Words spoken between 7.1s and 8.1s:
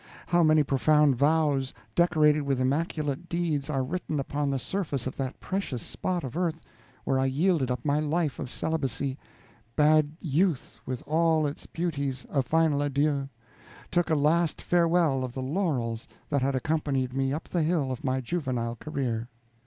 I yielded up my